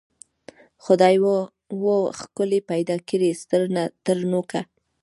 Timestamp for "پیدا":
2.69-2.95